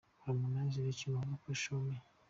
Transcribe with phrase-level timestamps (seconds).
[0.23, 1.97] Harmonize X Rich Mavoko- Show Me.